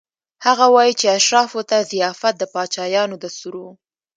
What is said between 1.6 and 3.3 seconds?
ته ضیافت د پاچایانو